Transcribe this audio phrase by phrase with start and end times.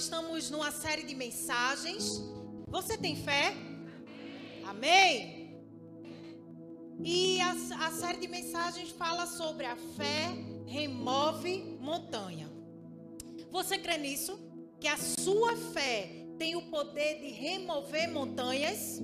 [0.00, 2.22] estamos numa série de mensagens.
[2.68, 3.54] Você tem fé?
[4.64, 5.62] Amém?
[7.04, 7.52] E a,
[7.86, 10.30] a série de mensagens fala sobre a fé
[10.66, 12.50] remove montanha.
[13.50, 14.40] Você crê nisso?
[14.80, 19.02] Que a sua fé tem o poder de remover montanhas?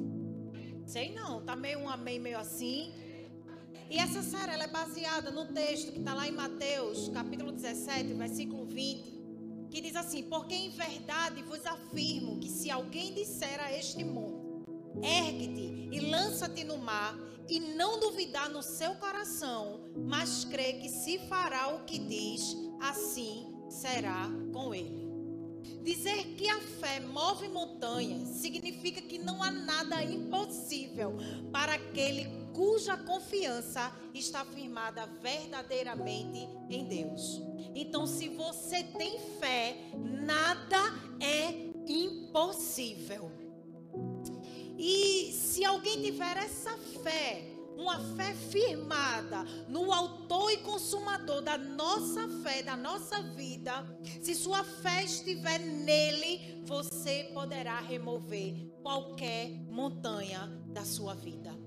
[0.86, 2.94] Sei não, tá meio um amém, meio assim.
[3.90, 8.14] E essa série ela é baseada no texto que está lá em Mateus, capítulo 17,
[8.14, 9.15] versículo 20
[9.70, 14.44] que diz assim: Porque em verdade vos afirmo que se alguém disser a este monte,
[15.02, 21.18] ergue-te e lança-te no mar, e não duvidar no seu coração, mas crê que se
[21.28, 25.06] fará o que diz, assim será com ele.
[25.82, 31.16] Dizer que a fé move montanhas significa que não há nada impossível
[31.52, 37.42] para aquele cuja confiança está firmada verdadeiramente em Deus.
[37.74, 40.78] Então, se você tem fé, nada
[41.20, 41.50] é
[41.86, 43.30] impossível.
[44.78, 47.44] E se alguém tiver essa fé,
[47.76, 53.84] uma fé firmada no autor e consumador da nossa fé, da nossa vida,
[54.22, 61.65] se sua fé estiver nele, você poderá remover qualquer montanha da sua vida.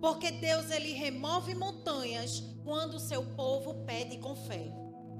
[0.00, 4.72] Porque Deus ele remove montanhas quando o seu povo pede com fé.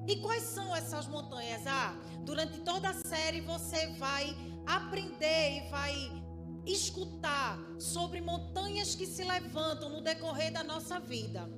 [0.06, 1.66] E quais são essas montanhas?
[1.66, 6.22] Ah, durante toda a série você vai aprender e vai
[6.64, 11.48] escutar sobre montanhas que se levantam no decorrer da nossa vida.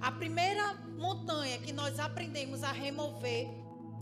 [0.00, 3.48] A primeira montanha que nós aprendemos a remover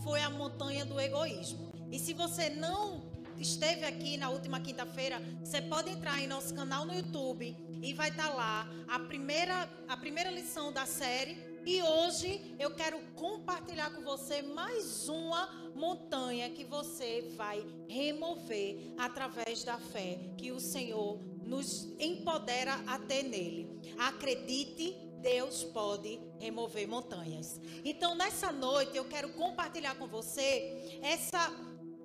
[0.03, 1.71] foi a montanha do egoísmo.
[1.91, 3.03] E se você não
[3.37, 8.09] esteve aqui na última quinta-feira, você pode entrar em nosso canal no YouTube e vai
[8.09, 14.01] estar lá a primeira, a primeira lição da série e hoje eu quero compartilhar com
[14.01, 21.93] você mais uma montanha que você vai remover através da fé que o Senhor nos
[21.99, 23.81] empodera a ter nele.
[23.97, 27.59] Acredite, Deus pode remover montanhas.
[27.83, 31.53] Então, nessa noite, eu quero compartilhar com você essa,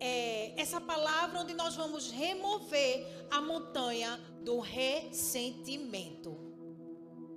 [0.00, 6.34] é, essa palavra onde nós vamos remover a montanha do ressentimento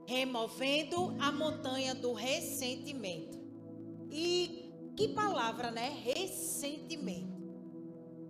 [0.07, 3.37] removendo a montanha do ressentimento.
[4.09, 5.89] E que palavra, né?
[5.89, 7.37] Ressentimento.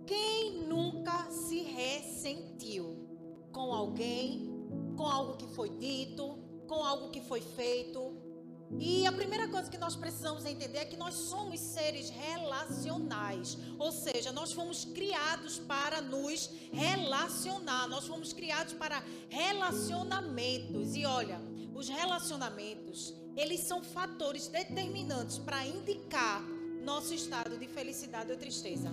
[0.04, 3.06] Quem nunca se ressentiu
[3.52, 4.50] com alguém,
[4.96, 8.20] com algo que foi dito, com algo que foi feito?
[8.78, 13.92] E a primeira coisa que nós precisamos entender é que nós somos seres relacionais, ou
[13.92, 20.96] seja, nós fomos criados para nos relacionar, nós fomos criados para relacionamentos.
[20.96, 21.40] E olha,
[21.74, 26.42] os relacionamentos, eles são fatores determinantes para indicar
[26.82, 28.92] nosso estado de felicidade ou tristeza.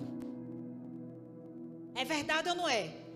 [1.96, 3.09] É verdade ou não é?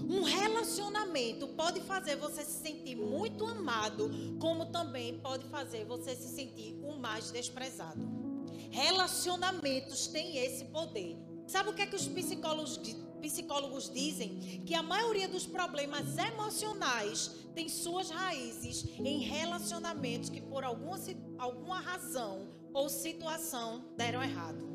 [0.00, 6.28] Um relacionamento pode fazer você se sentir muito amado, como também pode fazer você se
[6.28, 8.08] sentir o mais desprezado.
[8.70, 11.16] Relacionamentos têm esse poder.
[11.46, 12.78] Sabe o que é que os psicólogos
[13.20, 20.64] psicólogos dizem que a maioria dos problemas emocionais tem suas raízes em relacionamentos que por
[20.64, 20.98] alguma,
[21.38, 24.68] alguma razão ou situação deram errado.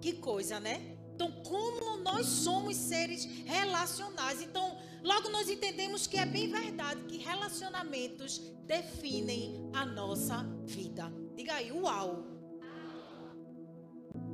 [0.00, 0.96] Que coisa, né?
[1.14, 7.16] Então, como nós somos seres relacionais, então logo nós entendemos que é bem verdade que
[7.16, 11.10] relacionamentos definem a nossa vida.
[11.34, 12.26] Diga aí, uau!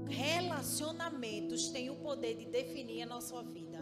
[0.09, 3.79] Relacionamentos têm o poder de definir a nossa vida.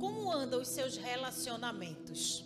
[0.00, 2.44] Como andam os seus relacionamentos?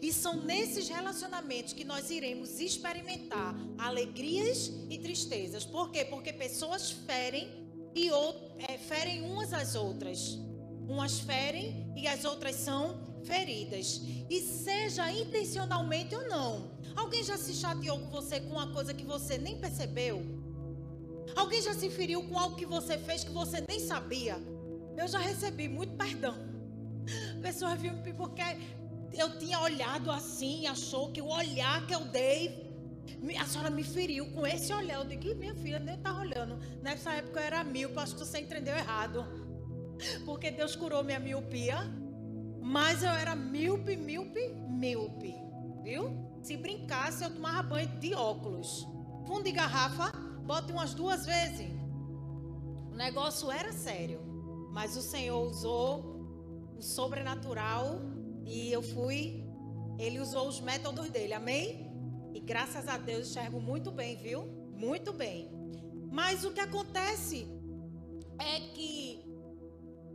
[0.00, 5.66] E são nesses relacionamentos que nós iremos experimentar alegrias e tristezas.
[5.66, 6.06] Por quê?
[6.06, 7.63] Porque pessoas ferem
[7.94, 8.10] e
[8.68, 10.38] é, ferem umas às outras.
[10.88, 14.02] Umas ferem e as outras são feridas.
[14.28, 16.72] E seja intencionalmente ou não.
[16.96, 20.22] Alguém já se chateou com você com uma coisa que você nem percebeu?
[21.34, 24.36] Alguém já se feriu com algo que você fez que você nem sabia?
[24.96, 26.36] Eu já recebi muito perdão.
[27.42, 28.42] Pessoas viram porque
[29.12, 32.63] eu tinha olhado assim, achou que o olhar que eu dei,
[33.40, 34.98] a senhora me feriu com esse olhar.
[34.98, 36.58] Eu digo, minha filha nem estava olhando.
[36.82, 39.24] Nessa época eu era míope, acho que você entendeu errado.
[40.24, 41.78] Porque Deus curou minha miopia.
[42.60, 45.34] Mas eu era míope, míope, míope.
[45.82, 46.24] Viu?
[46.42, 48.86] Se brincasse, eu tomava banho de óculos.
[49.26, 50.10] Fundo de garrafa,
[50.46, 51.70] bote umas duas vezes.
[52.90, 54.20] O negócio era sério,
[54.72, 58.00] mas o Senhor usou o sobrenatural
[58.44, 59.42] e eu fui.
[59.98, 61.93] Ele usou os métodos dele, amém?
[62.34, 64.44] E graças a Deus enxergo muito bem, viu?
[64.72, 65.48] Muito bem.
[66.10, 67.46] Mas o que acontece
[68.38, 69.24] é que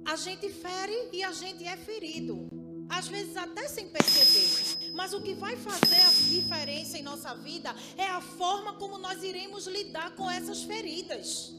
[0.05, 2.49] a gente fere e a gente é ferido.
[2.89, 4.91] Às vezes até sem perceber.
[4.93, 9.23] Mas o que vai fazer a diferença em nossa vida é a forma como nós
[9.23, 11.57] iremos lidar com essas feridas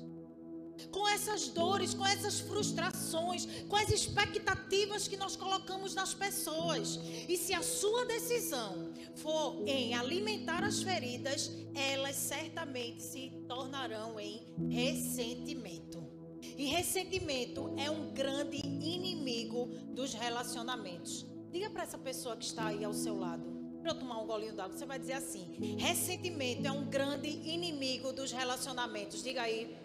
[0.91, 6.99] com essas dores, com essas frustrações, com as expectativas que nós colocamos nas pessoas.
[7.29, 14.43] E se a sua decisão for em alimentar as feridas, elas certamente se tornarão em
[14.69, 16.03] ressentimento.
[16.43, 21.27] E ressentimento é um grande inimigo dos relacionamentos.
[21.51, 23.45] Diga para essa pessoa que está aí ao seu lado.
[23.83, 28.13] Para eu tomar um golinho d'água, você vai dizer assim: ressentimento é um grande inimigo
[28.13, 29.23] dos relacionamentos.
[29.23, 29.77] Diga aí.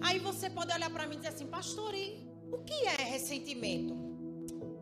[0.00, 3.96] Aí você pode olhar para mim e dizer assim, pastor, e o que é ressentimento?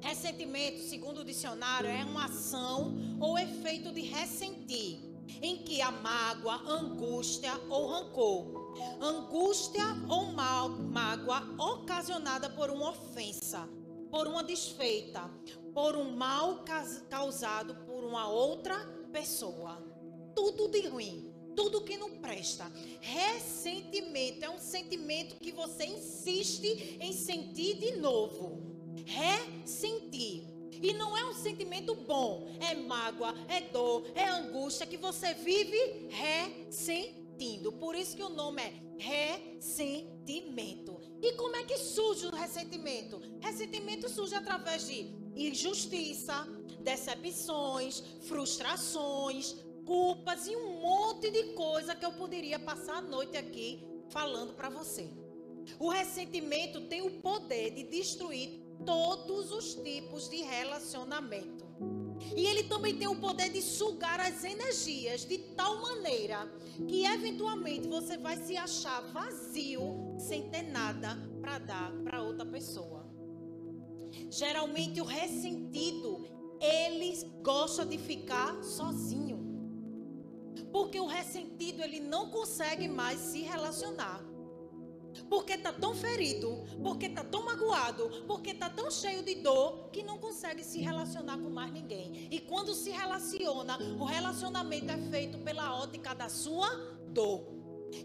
[0.01, 4.99] Ressentimento, segundo o dicionário, é uma ação ou efeito de ressentir,
[5.41, 8.75] em que a mágoa, angústia ou rancor.
[9.01, 13.69] Angústia ou mágoa ocasionada por uma ofensa,
[14.11, 15.31] por uma desfeita,
[15.73, 16.65] por um mal
[17.09, 18.77] causado por uma outra
[19.13, 19.91] pessoa
[20.35, 22.71] tudo de ruim, tudo que não presta.
[23.01, 28.61] Ressentimento é um sentimento que você insiste em sentir de novo.
[29.05, 30.45] Ressentir.
[30.83, 36.09] E não é um sentimento bom, é mágoa, é dor, é angústia que você vive
[36.09, 37.73] ressentindo.
[37.73, 40.99] Por isso que o nome é ressentimento.
[41.21, 43.21] E como é que surge o ressentimento?
[43.41, 46.47] Ressentimento surge através de injustiça,
[46.81, 49.57] decepções, frustrações,
[49.91, 54.69] culpas e um monte de coisa que eu poderia passar a noite aqui falando para
[54.69, 55.11] você.
[55.81, 61.67] O ressentimento tem o poder de destruir todos os tipos de relacionamento.
[62.37, 66.49] E ele também tem o poder de sugar as energias de tal maneira
[66.87, 73.05] que eventualmente você vai se achar vazio sem ter nada para dar para outra pessoa.
[74.31, 76.29] Geralmente o ressentido,
[76.61, 77.13] ele
[77.43, 79.40] gosta de ficar sozinho.
[80.73, 84.25] Porque o ressentido ele não consegue mais se relacionar.
[85.29, 90.03] Porque está tão ferido, porque está tão magoado, porque está tão cheio de dor que
[90.03, 92.29] não consegue se relacionar com mais ninguém.
[92.31, 96.69] E quando se relaciona, o relacionamento é feito pela ótica da sua
[97.09, 97.45] dor.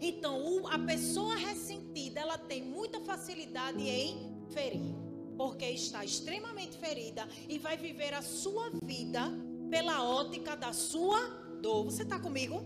[0.00, 4.94] Então, a pessoa ressentida, ela tem muita facilidade em ferir,
[5.36, 9.30] porque está extremamente ferida e vai viver a sua vida
[9.70, 11.45] pela ótica da sua dor.
[11.62, 12.62] Você está comigo?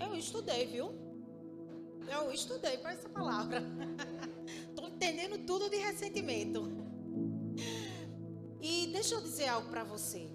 [0.00, 0.92] Eu estudei, viu?
[2.06, 3.62] Eu estudei para essa palavra.
[4.70, 6.70] Estou entendendo tudo de ressentimento.
[8.60, 10.28] E deixa eu dizer algo para você.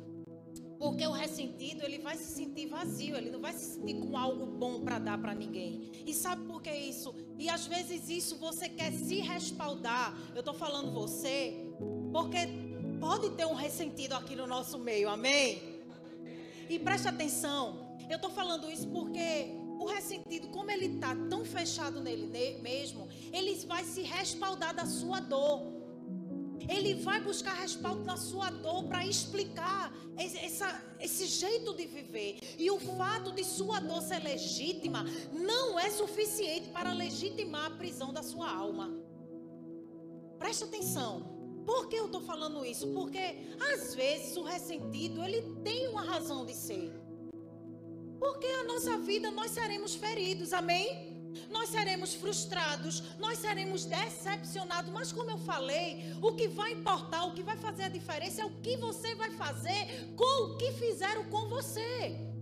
[0.77, 4.45] Porque o ressentido, ele vai se sentir vazio, ele não vai se sentir com algo
[4.45, 5.91] bom para dar para ninguém.
[6.05, 7.15] E sabe por que isso?
[7.39, 10.15] E às vezes isso você quer se respaldar.
[10.35, 11.71] Eu estou falando você,
[12.11, 12.39] porque
[12.99, 15.72] pode ter um ressentido aqui no nosso meio, amém?
[16.73, 22.01] E preste atenção, eu estou falando isso porque o ressentido, como ele está tão fechado
[22.01, 22.25] nele
[22.63, 25.61] mesmo, ele vai se respaldar da sua dor.
[26.67, 32.39] Ele vai buscar respaldo na sua dor para explicar essa, esse jeito de viver.
[32.57, 38.11] E o fato de sua dor ser legítima não é suficiente para legitimar a prisão
[38.11, 38.91] da sua alma.
[40.39, 41.42] Preste atenção.
[41.65, 42.87] Por que eu estou falando isso?
[42.93, 43.37] Porque
[43.71, 46.91] às vezes o ressentido ele tem uma razão de ser.
[48.19, 51.13] Porque a nossa vida nós seremos feridos, amém?
[51.49, 57.33] Nós seremos frustrados, nós seremos decepcionados, mas como eu falei, o que vai importar, o
[57.33, 61.23] que vai fazer a diferença é o que você vai fazer com o que fizeram
[61.25, 62.32] com você.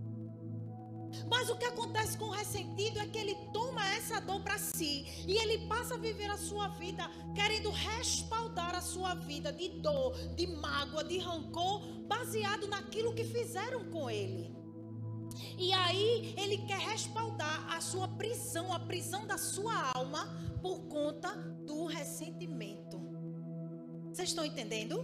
[1.32, 5.06] Mas o que acontece com o ressentido é que ele toma essa dor para si
[5.26, 10.14] e ele passa a viver a sua vida querendo respaldar a sua vida de dor,
[10.36, 14.54] de mágoa, de rancor, baseado naquilo que fizeram com ele.
[15.56, 20.28] E aí ele quer respaldar a sua prisão, a prisão da sua alma
[20.60, 21.30] por conta
[21.66, 23.00] do ressentimento.
[24.12, 25.02] Vocês estão entendendo?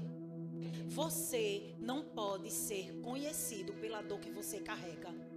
[0.88, 5.27] Você não pode ser conhecido pela dor que você carrega.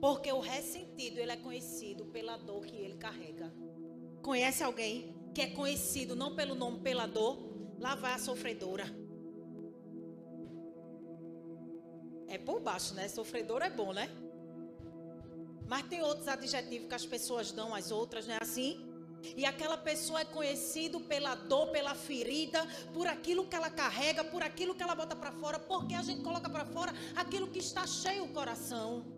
[0.00, 3.52] Porque o ressentido, ele é conhecido pela dor que ele carrega.
[4.22, 7.38] Conhece alguém que é conhecido não pelo nome, pela dor?
[7.78, 8.84] Lá vai a sofredora.
[12.28, 13.08] É por baixo, né?
[13.08, 14.08] Sofredora é bom, né?
[15.66, 18.94] Mas tem outros adjetivos que as pessoas dão às outras, não é assim?
[19.36, 24.42] E aquela pessoa é conhecida pela dor, pela ferida, por aquilo que ela carrega, por
[24.42, 27.86] aquilo que ela bota para fora, porque a gente coloca para fora aquilo que está
[27.86, 29.13] cheio o coração.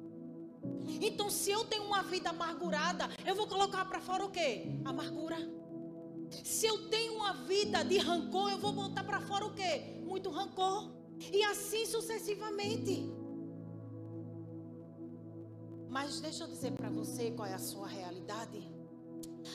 [1.01, 4.67] Então, se eu tenho uma vida amargurada, eu vou colocar para fora o quê?
[4.85, 5.37] Amargura.
[6.45, 10.01] Se eu tenho uma vida de rancor, eu vou botar para fora o quê?
[10.05, 10.91] Muito rancor.
[11.33, 13.11] E assim sucessivamente.
[15.89, 18.76] Mas deixa eu dizer para você qual é a sua realidade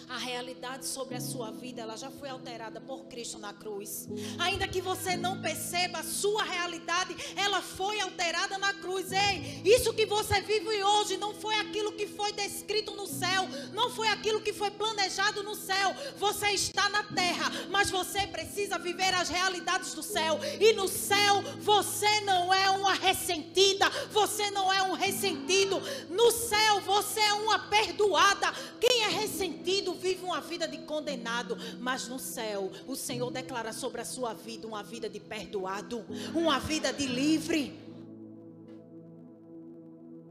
[0.07, 4.07] a realidade sobre a sua vida, ela já foi alterada por Cristo na cruz.
[4.39, 9.11] Ainda que você não perceba, a sua realidade, ela foi alterada na cruz.
[9.11, 13.89] Ei, isso que você vive hoje não foi aquilo que foi descrito no céu, não
[13.89, 15.95] foi aquilo que foi planejado no céu.
[16.17, 20.39] Você está na terra, mas você precisa viver as realidades do céu.
[20.59, 25.81] E no céu, você não é uma ressentida, você não é um ressentido.
[26.09, 28.51] No céu, você é uma perdoada.
[28.79, 34.01] Quem é ressentido vive uma vida de condenado, mas no céu o Senhor declara sobre
[34.01, 37.79] a sua vida uma vida de perdoado, uma vida de livre.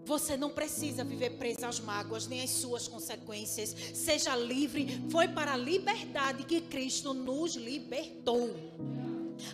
[0.04, 3.74] Você não precisa viver preso às mágoas nem às suas consequências.
[3.94, 5.04] Seja livre.
[5.08, 8.50] Foi para a liberdade que Cristo nos libertou.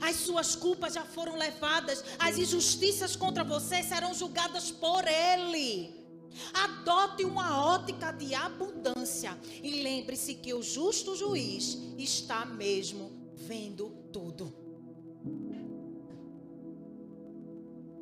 [0.00, 2.02] As suas culpas já foram levadas.
[2.18, 6.05] As injustiças contra você serão julgadas por Ele.
[6.52, 14.52] Adote uma ótica de abundância e lembre-se que o justo juiz está mesmo vendo tudo.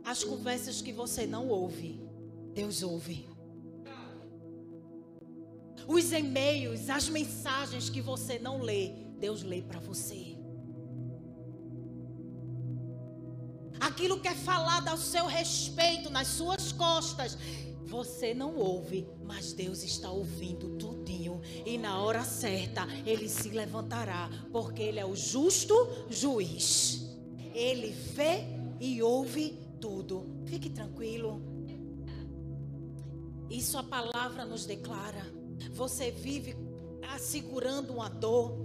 [0.04, 2.00] As conversas que você não ouve,
[2.52, 3.26] Deus ouve.
[5.86, 10.36] Os e-mails, as mensagens que você não lê, Deus lê para você.
[13.80, 17.36] Aquilo que é falado ao seu respeito, nas suas costas,
[17.94, 21.40] você não ouve, mas Deus está ouvindo tudinho.
[21.64, 25.74] E na hora certa, ele se levantará, porque ele é o justo
[26.10, 27.08] juiz.
[27.54, 28.46] Ele vê
[28.80, 30.26] e ouve tudo.
[30.44, 31.40] Fique tranquilo.
[33.48, 35.24] Isso a palavra nos declara.
[35.72, 36.56] Você vive
[37.14, 38.56] assegurando uma dor.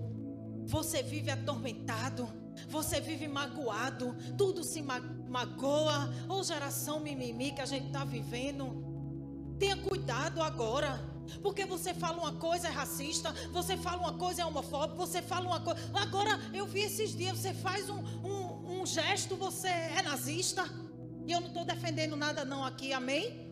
[0.66, 2.28] Você vive atormentado.
[2.68, 4.16] Você vive magoado.
[4.36, 6.12] Tudo se magoa.
[6.28, 8.89] Ou geração mimimi que a gente está vivendo.
[9.60, 11.10] Tenha cuidado agora.
[11.44, 15.46] Porque você fala uma coisa é racista, você fala uma coisa é homofóbico, você fala
[15.46, 15.80] uma coisa.
[15.94, 20.64] Agora, eu vi esses dias, você faz um, um, um gesto, você é nazista.
[21.28, 23.48] E eu não estou defendendo nada, não, aqui, amém?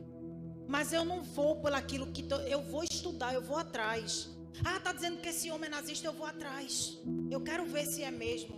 [0.68, 2.24] Mas eu não vou por aquilo que.
[2.24, 4.30] Tô, eu vou estudar, eu vou atrás.
[4.66, 6.98] Ah, tá dizendo que esse homem é nazista, eu vou atrás.
[7.30, 8.58] Eu quero ver se é mesmo.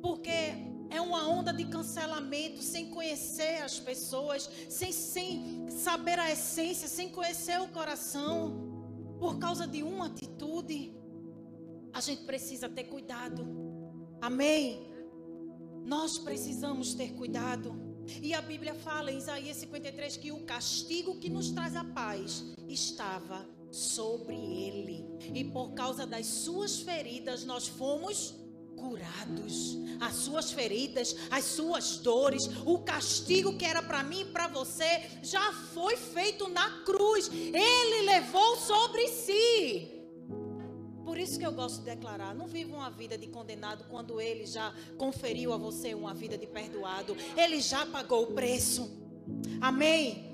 [0.00, 6.88] Porque é uma onda de cancelamento, sem conhecer as pessoas, sem, sem saber a essência,
[6.88, 10.92] sem conhecer o coração, por causa de uma atitude.
[11.92, 13.46] A gente precisa ter cuidado.
[14.20, 14.90] Amém?
[15.84, 17.90] Nós precisamos ter cuidado.
[18.22, 22.44] E a Bíblia fala em Isaías 53 que o castigo que nos traz a paz
[22.68, 25.04] estava sobre ele.
[25.32, 28.34] E por causa das suas feridas nós fomos
[28.80, 29.78] curados.
[30.00, 35.02] As suas feridas, as suas dores, o castigo que era para mim e para você
[35.22, 37.30] já foi feito na cruz.
[37.30, 40.00] Ele levou sobre si.
[41.04, 44.46] Por isso que eu gosto de declarar: não viva uma vida de condenado quando ele
[44.46, 47.14] já conferiu a você uma vida de perdoado.
[47.36, 48.90] Ele já pagou o preço.
[49.60, 50.30] Amém?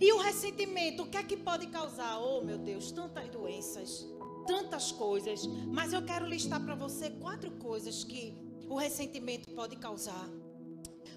[0.00, 2.18] E o ressentimento, o que é que pode causar?
[2.18, 4.04] Oh, meu Deus, tantas doenças
[4.46, 8.34] tantas coisas, mas eu quero listar para você quatro coisas que
[8.68, 10.28] o ressentimento pode causar.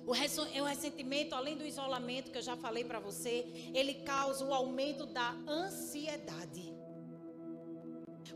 [0.06, 5.06] O ressentimento, além do isolamento que eu já falei para você, ele causa o aumento
[5.06, 6.74] da ansiedade.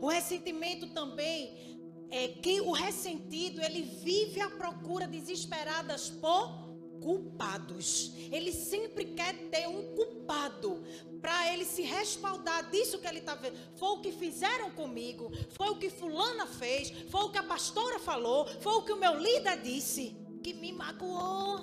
[0.00, 1.74] O ressentimento também
[2.10, 6.63] é que o ressentido ele vive à procura desesperadas por
[7.00, 8.12] culpados.
[8.30, 10.82] Ele sempre quer ter um culpado
[11.20, 13.56] para ele se respaldar disso que ele está vendo.
[13.76, 17.98] Foi o que fizeram comigo, foi o que fulana fez, foi o que a pastora
[17.98, 21.60] falou, foi o que o meu líder disse, que me magoou.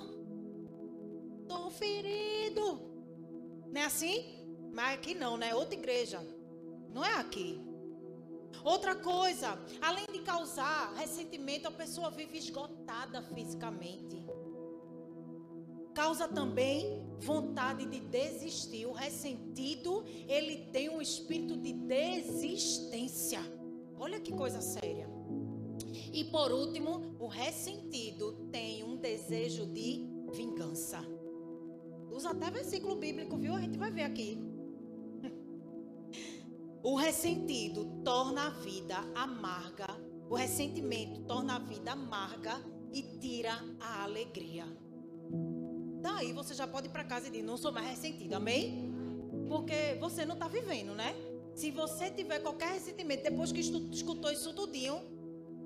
[1.42, 2.80] Estou ferido.
[3.72, 4.24] Não é assim?
[4.72, 5.54] Mas aqui não, né?
[5.54, 6.20] Outra igreja.
[6.92, 7.60] Não é aqui.
[8.64, 14.21] Outra coisa, além de causar ressentimento, a pessoa vive esgotada fisicamente
[15.94, 18.86] causa também vontade de desistir.
[18.86, 23.40] O ressentido, ele tem um espírito de desistência.
[23.98, 25.08] Olha que coisa séria.
[26.12, 31.00] E por último, o ressentido tem um desejo de vingança.
[32.10, 33.54] Usa até versículo bíblico, viu?
[33.54, 34.38] A gente vai ver aqui.
[36.84, 39.86] O ressentido torna a vida amarga.
[40.28, 42.60] O ressentimento torna a vida amarga
[42.92, 44.66] e tira a alegria.
[46.02, 48.92] Daí você já pode ir para casa e dizer: Não sou mais ressentido, amém?
[49.48, 51.14] Porque você não está vivendo, né?
[51.54, 55.00] Se você tiver qualquer ressentimento depois que escutou isso tudinho,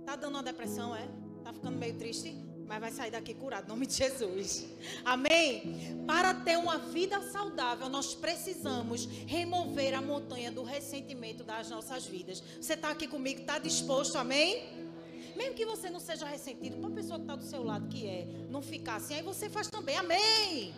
[0.05, 1.09] tá dando uma depressão, é?
[1.43, 2.37] Tá ficando meio triste?
[2.67, 4.67] Mas vai sair daqui curado, em nome de Jesus.
[5.05, 6.05] Amém?
[6.05, 12.43] Para ter uma vida saudável, nós precisamos remover a montanha do ressentimento das nossas vidas.
[12.61, 14.86] Você está aqui comigo, está disposto, amém?
[15.37, 18.07] Mesmo que você não seja ressentido, para a pessoa que está do seu lado que
[18.07, 20.75] é, não ficar assim, aí você faz também, amém?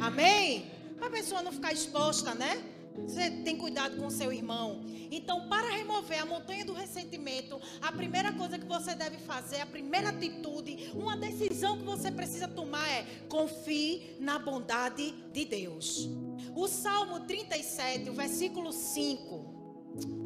[0.00, 0.70] Amém?
[0.96, 2.64] Para a pessoa não ficar exposta, né?
[3.06, 4.84] Você tem cuidado com seu irmão.
[5.10, 9.66] Então, para remover a montanha do ressentimento, a primeira coisa que você deve fazer, a
[9.66, 16.08] primeira atitude, uma decisão que você precisa tomar é confie na bondade de Deus.
[16.54, 19.58] O Salmo 37, o versículo 5.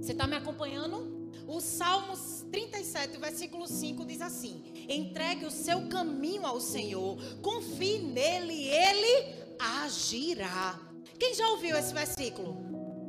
[0.00, 1.30] Você está me acompanhando?
[1.46, 2.14] O Salmo
[2.52, 10.78] 37, versículo 5 diz assim: Entregue o seu caminho ao Senhor, confie nele, ele agirá.
[11.18, 12.56] Quem já ouviu esse versículo?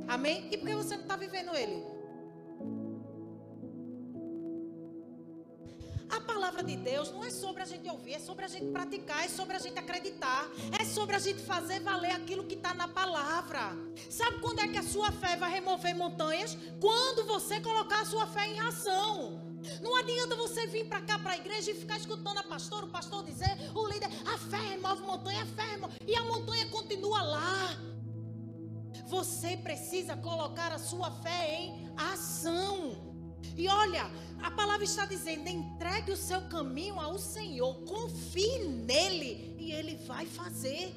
[0.07, 0.47] Amém?
[0.51, 1.92] E por que você não está vivendo ele?
[6.43, 9.29] Palavra de Deus não é sobre a gente ouvir, é sobre a gente praticar, é
[9.29, 10.45] sobre a gente acreditar,
[10.77, 13.62] é sobre a gente fazer valer aquilo que está na palavra.
[14.09, 16.57] Sabe quando é que a sua fé vai remover montanhas?
[16.81, 19.41] Quando você colocar a sua fé em ação.
[19.81, 22.89] Não adianta você vir para cá, para a igreja e ficar escutando a pastora, o
[22.89, 27.21] pastor dizer, o líder, a fé remove montanha, a fé remove, e a montanha continua
[27.21, 27.77] lá.
[29.07, 33.02] Você precisa colocar a sua fé em ação.
[33.57, 34.09] E olha,
[34.41, 40.25] a palavra está dizendo: entregue o seu caminho ao Senhor, confie nele e ele vai
[40.25, 40.93] fazer.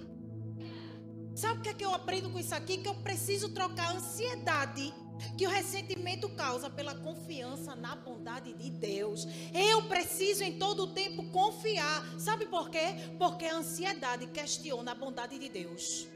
[1.34, 2.78] Sabe o que é que eu aprendo com isso aqui?
[2.78, 4.92] Que eu preciso trocar a ansiedade
[5.36, 9.26] que o ressentimento causa pela confiança na bondade de Deus.
[9.52, 12.04] Eu preciso em todo o tempo confiar.
[12.18, 12.94] Sabe por quê?
[13.18, 16.06] Porque a ansiedade questiona a bondade de Deus.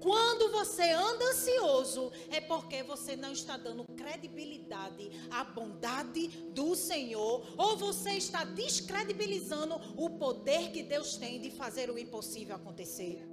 [0.00, 7.46] Quando você anda ansioso, é porque você não está dando credibilidade à bondade do Senhor,
[7.56, 13.26] ou você está descredibilizando o poder que Deus tem de fazer o impossível acontecer.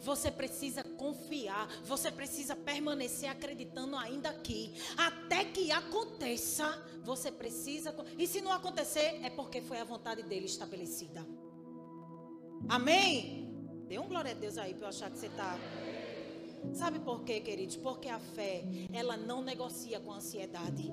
[0.00, 6.66] Você precisa confiar, você precisa permanecer acreditando ainda aqui, até que aconteça.
[7.02, 11.26] Você precisa, e se não acontecer, é porque foi a vontade dele estabelecida.
[12.68, 13.45] Amém?
[13.88, 15.56] Dê um glória a Deus aí para eu achar que você está.
[16.74, 17.76] Sabe por quê, queridos?
[17.76, 20.92] Porque a fé, ela não negocia com a ansiedade.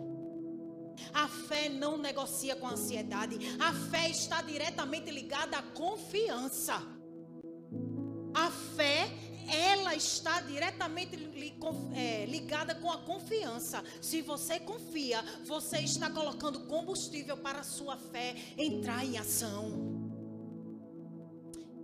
[1.12, 3.38] A fé não negocia com a ansiedade.
[3.60, 6.82] A fé está diretamente ligada à confiança.
[8.34, 9.10] A fé,
[9.47, 11.17] ela está diretamente
[11.95, 13.84] é, ligada com a confiança.
[14.01, 19.92] Se você confia, você está colocando combustível para a sua fé entrar em ação.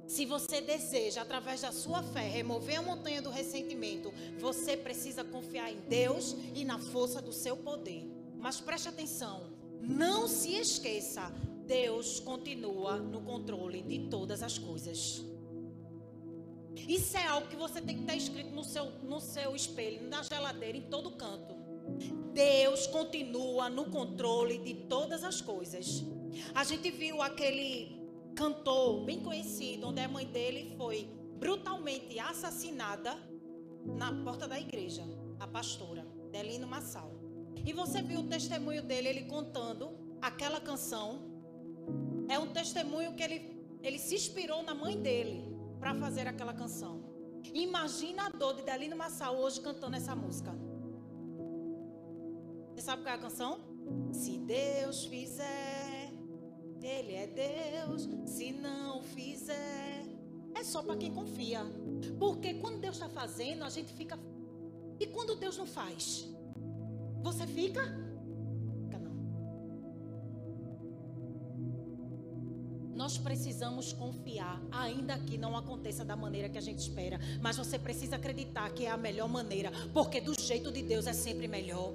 [0.09, 5.71] Se você deseja, através da sua fé, remover a montanha do ressentimento, você precisa confiar
[5.71, 8.09] em Deus e na força do seu poder.
[8.39, 11.31] Mas preste atenção, não se esqueça,
[11.67, 15.23] Deus continua no controle de todas as coisas.
[16.87, 20.23] Isso é algo que você tem que estar escrito no seu, no seu espelho, na
[20.23, 21.53] geladeira, em todo canto.
[22.33, 26.03] Deus continua no controle de todas as coisas.
[26.55, 27.98] A gente viu aquele
[28.35, 33.17] cantor bem conhecido, onde a mãe dele foi brutalmente assassinada
[33.85, 35.03] na porta da igreja,
[35.39, 37.11] a pastora, Delino Massal.
[37.65, 41.21] E você viu o testemunho dele, ele contando aquela canção.
[42.27, 45.43] É um testemunho que ele, ele se inspirou na mãe dele
[45.79, 47.03] para fazer aquela canção.
[47.53, 50.53] Imagina a dor de Delino Massal hoje cantando essa música.
[52.73, 53.59] Você sabe qual é a canção?
[54.11, 55.78] Se Deus fizer
[56.85, 60.05] ele é Deus, se não fizer,
[60.55, 61.61] é só para quem confia.
[62.17, 64.17] Porque quando Deus está fazendo, a gente fica.
[64.99, 66.27] E quando Deus não faz?
[67.21, 67.81] Você fica?
[68.83, 69.15] Fica não.
[72.95, 77.19] Nós precisamos confiar, ainda que não aconteça da maneira que a gente espera.
[77.41, 79.71] Mas você precisa acreditar que é a melhor maneira.
[79.93, 81.93] Porque do jeito de Deus é sempre melhor.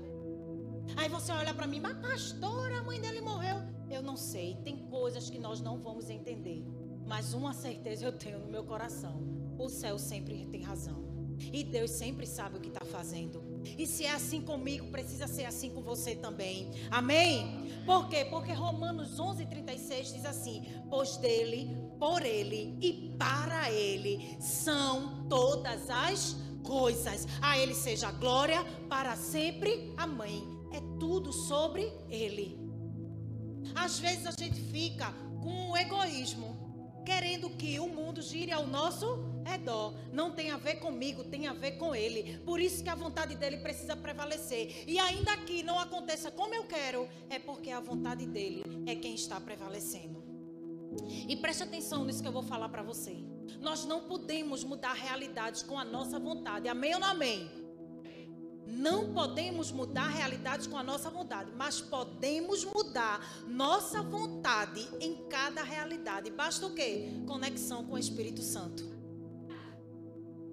[0.97, 3.74] Aí você olha para mim, mas pastora, a mãe dele morreu.
[3.95, 6.65] Eu não sei, tem coisas que nós não vamos entender,
[7.07, 9.23] mas uma certeza eu tenho no meu coração:
[9.57, 11.05] o céu sempre tem razão.
[11.53, 13.43] E Deus sempre sabe o que está fazendo.
[13.79, 16.73] E se é assim comigo, precisa ser assim com você também.
[16.91, 17.71] Amém?
[17.87, 18.25] Por quê?
[18.25, 26.37] Porque Romanos 11:36 diz assim: Pois dele, por ele e para ele são todas as
[26.65, 27.29] coisas.
[27.41, 29.95] A ele seja glória para sempre.
[29.97, 30.43] Amém.
[30.73, 32.64] É tudo sobre ele.
[33.75, 36.65] Às vezes a gente fica com o egoísmo.
[37.05, 39.95] querendo que o mundo gire ao nosso redor.
[40.13, 42.39] Não tem a ver comigo, tem a ver com Ele.
[42.39, 44.85] Por isso que a vontade dele precisa prevalecer.
[44.87, 49.15] E ainda que não aconteça como eu quero, é porque a vontade dele é quem
[49.15, 50.25] está prevalecendo.
[51.29, 53.17] E preste atenção nisso que eu vou falar para você.
[53.61, 56.69] Nós não podemos mudar realidades com a nossa vontade.
[56.69, 57.64] Amém ou não amém?
[58.67, 65.63] Não podemos mudar realidades com a nossa vontade, mas podemos mudar nossa vontade em cada
[65.63, 66.31] realidade.
[66.31, 67.11] Basta o quê?
[67.27, 68.95] Conexão com o Espírito Santo.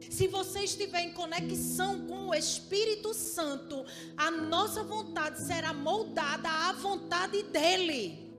[0.09, 3.85] Se você estiver em conexão com o Espírito Santo,
[4.17, 8.35] a nossa vontade será moldada à vontade dele.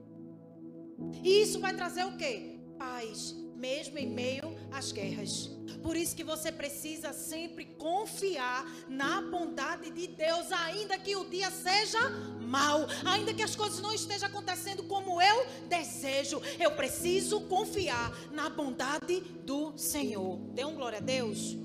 [1.23, 2.59] E isso vai trazer o quê?
[2.77, 5.49] Paz, mesmo em meio às guerras.
[5.81, 11.51] Por isso que você precisa sempre confiar na bondade de Deus, ainda que o dia
[11.51, 11.99] seja
[12.41, 16.41] mau, ainda que as coisas não estejam acontecendo como eu desejo.
[16.59, 20.37] Eu preciso confiar na bondade do Senhor.
[20.53, 21.57] Dê um glória a Deus.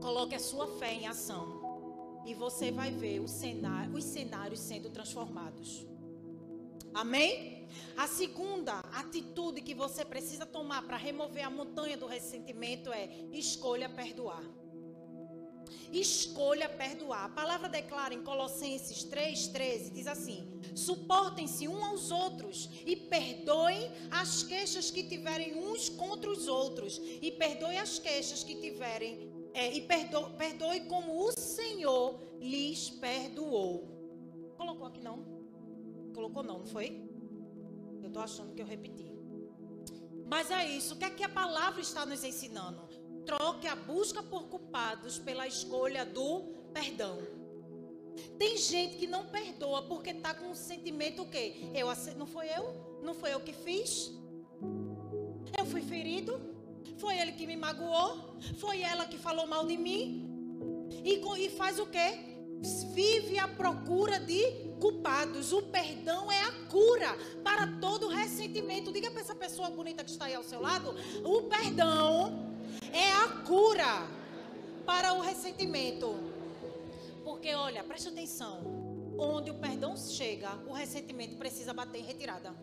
[0.00, 1.62] Coloque a sua fé em ação.
[2.26, 5.86] E você vai ver cenário, os cenários sendo transformados.
[6.94, 7.66] Amém?
[7.96, 13.88] A segunda atitude que você precisa tomar para remover a montanha do ressentimento é escolha
[13.88, 14.44] perdoar.
[15.92, 17.24] Escolha perdoar.
[17.24, 24.44] A palavra declara em Colossenses 3,13: diz assim: suportem-se uns aos outros e perdoem as
[24.44, 29.82] queixas que tiverem uns contra os outros, e perdoem as queixas que tiverem é, e
[29.82, 33.88] perdoe, perdoe como o Senhor lhes perdoou.
[34.56, 35.33] Colocou aqui não?
[36.14, 37.02] Colocou não, não foi?
[38.02, 39.12] Eu estou achando que eu repeti.
[40.26, 40.94] Mas é isso.
[40.94, 42.80] O que é que a palavra está nos ensinando?
[43.26, 47.18] Troque a busca por culpados pela escolha do perdão.
[48.38, 51.70] Tem gente que não perdoa porque está com um sentimento o quê?
[51.74, 53.00] Eu, não foi eu?
[53.02, 54.12] Não foi eu que fiz?
[55.58, 56.40] Eu fui ferido?
[56.98, 58.38] Foi ele que me magoou.
[58.58, 60.30] Foi ela que falou mal de mim.
[61.04, 62.33] E, e faz o quê?
[62.94, 64.42] Vive à procura de
[64.80, 65.52] culpados.
[65.52, 68.92] O perdão é a cura para todo ressentimento.
[68.92, 72.54] Diga para essa pessoa bonita que está aí ao seu lado: o perdão
[72.92, 74.08] é a cura
[74.86, 76.14] para o ressentimento.
[77.22, 78.62] Porque, olha, preste atenção.
[79.18, 82.54] Onde o perdão chega, o ressentimento precisa bater em retirada.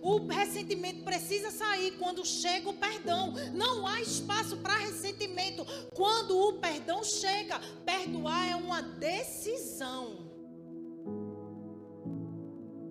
[0.00, 3.34] O ressentimento precisa sair quando chega o perdão.
[3.52, 5.64] Não há espaço para ressentimento.
[5.94, 10.28] Quando o perdão chega, perdoar é uma decisão.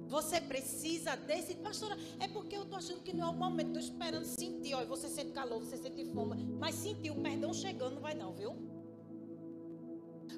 [0.08, 1.62] Você precisa decidir.
[1.62, 3.78] Pastora, é porque eu estou achando que não é o momento.
[3.78, 4.73] Estou esperando sentir.
[4.73, 6.45] Olha, você sente calor, você sente fome.
[6.60, 8.56] Mas sentir o perdão chegando não vai não, viu?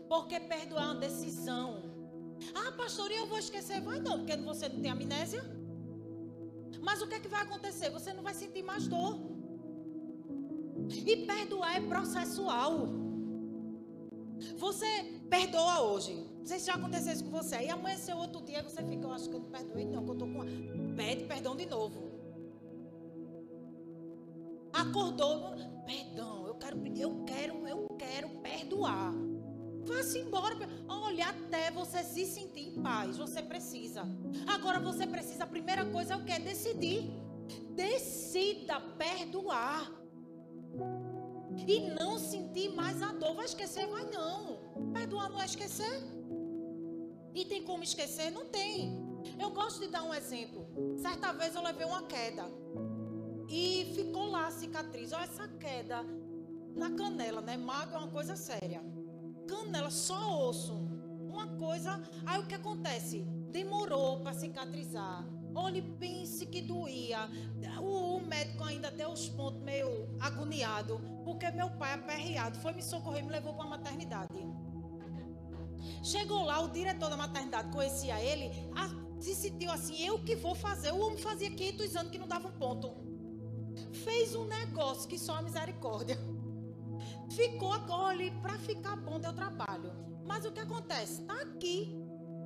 [0.08, 1.84] Porque perdoar é uma decisão.
[2.54, 3.80] Ah, pastor, eu vou esquecer.
[3.82, 5.59] Vai não, porque você não tem amnésia.
[6.82, 7.90] Mas o que é que vai acontecer?
[7.90, 9.20] Você não vai sentir mais dor.
[10.90, 12.88] E perdoar é processual.
[14.58, 14.86] Você
[15.30, 16.14] perdoa hoje.
[16.40, 17.56] Não sei se já aconteceu isso com você.
[17.56, 20.16] Aí amanheceu outro dia você fica, eu acho que eu não perdoei, não, que eu
[20.16, 20.46] tô com.
[20.96, 22.10] Pede perdão de novo.
[24.72, 25.56] Acordou,
[25.86, 29.29] perdão, eu quero eu quero, eu quero perdoar.
[29.86, 30.56] Vá-se embora.
[30.88, 33.18] Olha, até você se sentir em paz.
[33.18, 34.04] Você precisa.
[34.48, 35.44] Agora você precisa.
[35.44, 36.40] A primeira coisa é o que?
[36.40, 37.12] Decidir.
[37.76, 39.92] Decida perdoar.
[41.68, 43.36] E não sentir mais a dor.
[43.36, 43.88] Vai esquecer?
[43.88, 44.60] Vai não.
[44.94, 46.04] Perdoar não é esquecer.
[47.34, 48.32] E tem como esquecer?
[48.32, 49.08] Não tem.
[49.40, 50.68] Eu gosto de dar um exemplo.
[50.98, 52.46] Certa vez eu levei uma queda.
[53.50, 55.12] E ficou lá a cicatriz.
[55.12, 56.06] Olha essa queda
[56.76, 57.58] na canela, né?
[57.58, 58.99] Mago é uma coisa séria
[59.50, 60.74] canela, só osso.
[61.30, 62.02] Uma coisa.
[62.26, 63.22] Aí o que acontece?
[63.52, 65.26] Demorou para cicatrizar.
[65.56, 67.30] Olhe, pense que doía.
[67.82, 71.00] O, o, médico ainda deu os pontos meio agoniado.
[71.24, 74.30] Porque meu pai, aperreado, foi me socorrer e me levou para a maternidade.
[76.04, 78.52] Chegou lá, o diretor da maternidade conhecia ele.
[79.20, 80.92] se sentiu assim: eu que vou fazer.
[80.92, 82.92] O homem fazia 500 anos que não dava um ponto.
[83.92, 86.18] Fez um negócio que só a misericórdia.
[87.30, 89.92] Ficou agora, para ficar bom deu trabalho.
[90.26, 91.22] Mas o que acontece?
[91.22, 91.96] Está aqui.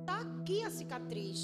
[0.00, 1.40] Está aqui a cicatriz.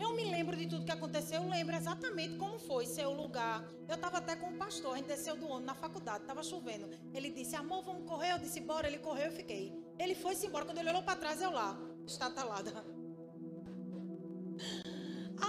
[0.00, 3.64] Eu me lembro de tudo que aconteceu, eu lembro exatamente como foi seu lugar.
[3.88, 6.88] Eu estava até com o pastor, a gente desceu do ônibus na faculdade, estava chovendo.
[7.14, 8.32] Ele disse, amor, vamos correr?
[8.32, 8.88] Eu disse, bora.
[8.88, 9.80] Ele correu, eu fiquei.
[9.98, 10.64] Ele foi-se embora.
[10.64, 12.84] Quando ele olhou para trás, eu lá, estatalada.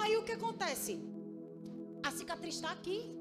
[0.02, 1.00] Aí o que acontece?
[2.04, 3.20] A cicatriz está aqui.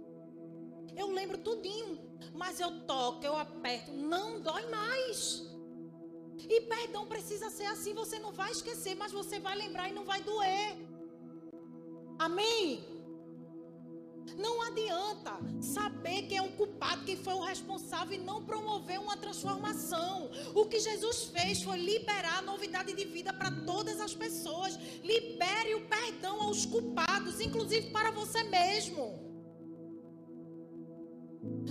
[0.94, 2.05] Eu lembro tudinho.
[2.34, 5.46] Mas eu toco, eu aperto, não dói mais.
[6.48, 10.04] E perdão precisa ser assim, você não vai esquecer, mas você vai lembrar e não
[10.04, 10.76] vai doer.
[12.18, 12.84] Amém?
[14.36, 19.16] Não adianta saber quem é o culpado, quem foi o responsável e não promover uma
[19.16, 20.30] transformação.
[20.54, 24.76] O que Jesus fez foi liberar a novidade de vida para todas as pessoas.
[25.02, 29.25] Libere o perdão aos culpados, inclusive para você mesmo.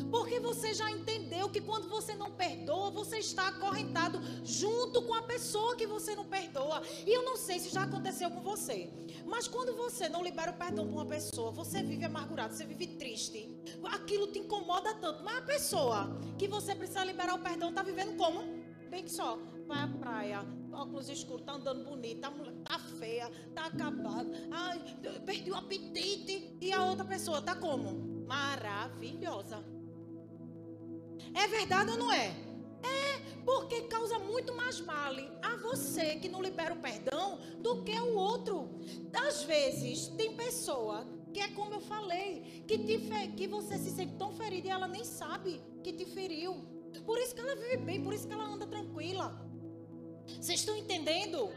[0.09, 5.23] Porque você já entendeu que quando você não perdoa, você está acorrentado junto com a
[5.23, 6.81] pessoa que você não perdoa.
[7.05, 8.89] E eu não sei se já aconteceu com você.
[9.25, 12.87] Mas quando você não libera o perdão para uma pessoa, você vive amargurado, você vive
[12.87, 13.49] triste.
[13.85, 15.23] Aquilo te incomoda tanto.
[15.23, 18.43] Mas a pessoa que você precisa liberar o perdão está vivendo como?
[18.89, 19.37] Bem que só.
[19.67, 22.31] Vai à praia, óculos escuros, tá andando bonita,
[22.63, 24.29] tá feia, tá acabada.
[24.51, 24.79] Ai,
[25.25, 26.55] perdi o apetite.
[26.61, 28.25] E a outra pessoa tá como?
[28.27, 29.74] Maravilhosa.
[31.33, 32.27] É verdade ou não é?
[32.83, 37.97] É, porque causa muito mais mal a você que não libera o perdão do que
[37.99, 38.69] o outro.
[39.13, 42.97] Às vezes, tem pessoa que é como eu falei, que, te
[43.35, 46.55] que você se sente tão ferido e ela nem sabe que te feriu.
[47.05, 49.45] Por isso que ela vive bem, por isso que ela anda tranquila.
[50.39, 51.49] Vocês estão entendendo?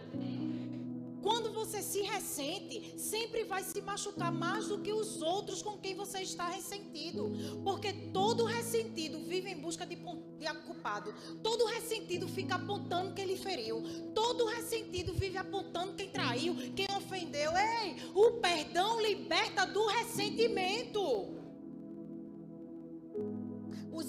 [1.22, 5.94] Quando você se ressente, sempre vai se machucar mais do que os outros com quem
[5.94, 7.30] você está ressentido.
[7.64, 11.14] Porque todo ressentido vive em busca de, de culpado.
[11.42, 13.82] Todo ressentido fica apontando quem lhe feriu.
[14.14, 17.52] Todo ressentido vive apontando quem traiu, quem ofendeu.
[17.56, 21.38] Ei, o perdão liberta do ressentimento.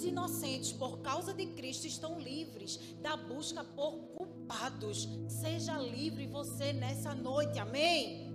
[0.00, 5.06] Os inocentes, por causa de Cristo, estão livres da busca por culpados.
[5.28, 8.34] Seja livre você nessa noite, amém?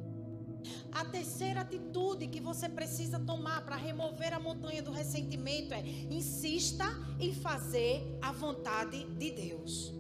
[0.91, 6.85] A terceira atitude que você precisa tomar para remover a montanha do ressentimento é: insista
[7.19, 9.91] em fazer a vontade de Deus.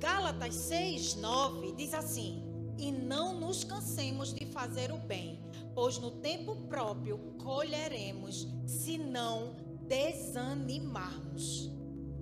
[0.00, 2.42] Gálatas 6, 9 diz assim:
[2.76, 5.38] E não nos cansemos de fazer o bem,
[5.72, 9.61] pois no tempo próprio colheremos, se não
[9.92, 11.70] desanimarmos.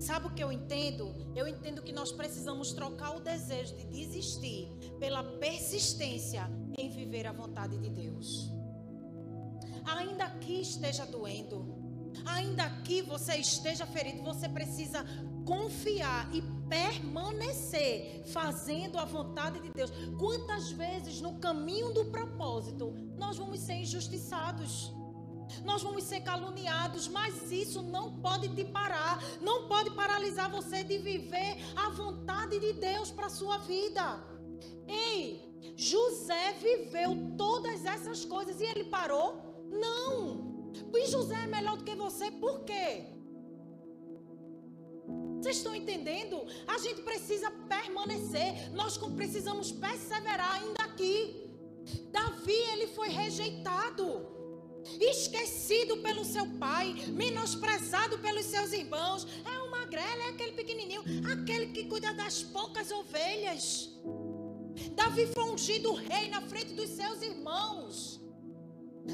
[0.00, 1.14] Sabe o que eu entendo?
[1.36, 7.32] Eu entendo que nós precisamos trocar o desejo de desistir pela persistência em viver a
[7.32, 8.50] vontade de Deus.
[9.84, 11.58] Ainda que esteja doendo,
[12.26, 15.04] ainda que você esteja ferido, você precisa
[15.46, 19.92] confiar e permanecer fazendo a vontade de Deus.
[20.18, 24.92] Quantas vezes no caminho do propósito nós vamos ser injustiçados?
[25.64, 30.98] Nós vamos ser caluniados, mas isso não pode te parar, não pode paralisar você de
[30.98, 34.04] viver a vontade de Deus para a sua vida.
[34.86, 39.28] Ei, José viveu todas essas coisas e ele parou?
[39.70, 40.50] Não.
[40.94, 43.06] E José é melhor do que você, por quê?
[45.40, 46.44] Vocês estão entendendo?
[46.66, 51.48] A gente precisa permanecer, nós precisamos perseverar ainda aqui.
[52.12, 54.39] Davi, ele foi rejeitado
[55.00, 59.26] esquecido pelo seu pai, menosprezado pelos seus irmãos.
[59.44, 63.90] É o magrelo, é aquele pequenininho, aquele que cuida das poucas ovelhas.
[64.94, 68.20] Davi foi ungido rei na frente dos seus irmãos.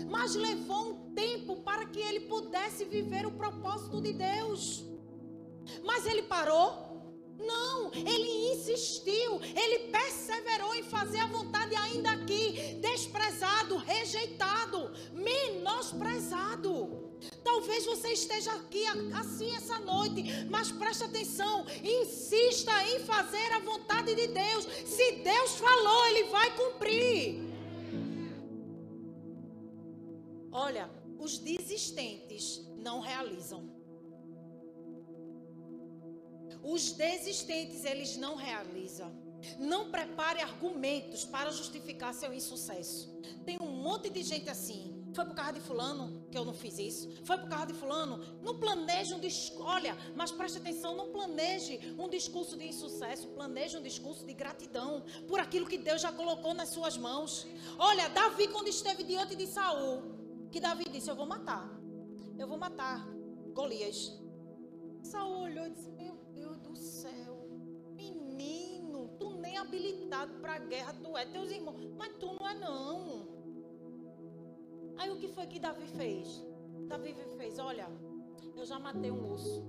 [0.09, 4.85] Mas levou um tempo para que ele pudesse viver o propósito de Deus.
[5.85, 6.87] Mas ele parou?
[7.39, 14.86] Não, ele insistiu, ele perseverou em fazer a vontade ainda aqui, desprezado, rejeitado,
[15.93, 17.07] menosprezado.
[17.43, 24.15] Talvez você esteja aqui assim essa noite, mas preste atenção, insista em fazer a vontade
[24.15, 24.65] de Deus.
[24.85, 27.47] Se Deus falou, ele vai cumprir.
[30.53, 33.75] Olha, os desistentes não realizam.
[36.63, 39.25] Os desistentes, eles não realizam.
[39.59, 43.15] Não prepare argumentos para justificar seu insucesso.
[43.45, 44.96] Tem um monte de gente assim.
[45.17, 47.05] Foi por causa de fulano que eu não fiz isso.
[47.25, 48.15] Foi por causa de fulano.
[48.43, 49.65] Não planeje um discurso.
[49.65, 53.29] Olha, mas preste atenção, não planeje um discurso de insucesso.
[53.29, 57.47] Planeje um discurso de gratidão por aquilo que Deus já colocou nas suas mãos.
[57.79, 60.03] Olha, Davi, quando esteve diante de Saul,
[60.53, 61.67] que Davi disse: Eu vou matar.
[62.39, 63.09] Eu vou matar
[63.55, 64.13] Golias.
[65.03, 66.15] Saul olhou e disse: Meu
[66.77, 67.49] céu,
[67.95, 72.55] menino, tu nem habilitado para a guerra tu é, teus irmãos, mas tu não é
[72.55, 73.26] não.
[74.99, 76.43] Aí o que foi que Davi fez?
[76.89, 77.89] Davi fez, olha,
[78.57, 79.65] eu já matei um urso,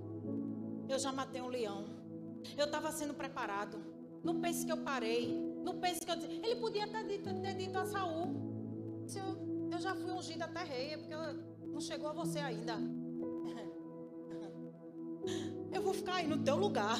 [0.88, 1.84] eu já matei um leão,
[2.56, 3.78] eu estava sendo preparado.
[4.22, 6.16] Não pense que eu parei, não pense que eu.
[6.16, 8.48] Ele podia ter dito, ter dito a Saul,
[9.70, 11.14] eu, já fui ungida até rei, é porque
[11.66, 12.76] não chegou a você ainda.
[15.70, 16.98] Eu vou ficar aí no teu lugar.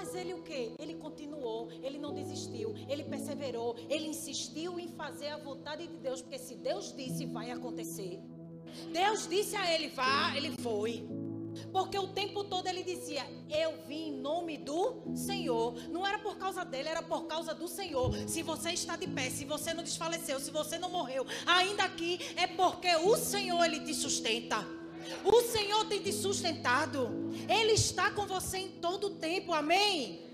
[0.00, 0.72] Mas ele o quê?
[0.78, 6.22] Ele continuou, ele não desistiu, ele perseverou, ele insistiu em fazer a vontade de Deus,
[6.22, 8.18] porque se Deus disse, vai acontecer.
[8.90, 11.06] Deus disse a ele, vá, ele foi.
[11.70, 15.74] Porque o tempo todo ele dizia: Eu vim em nome do Senhor.
[15.90, 18.14] Não era por causa dele, era por causa do Senhor.
[18.26, 22.18] Se você está de pé, se você não desfaleceu, se você não morreu, ainda aqui
[22.36, 24.79] é porque o Senhor ele te sustenta.
[25.24, 27.30] O Senhor tem te sustentado.
[27.48, 29.52] Ele está com você em todo o tempo.
[29.52, 30.30] Amém.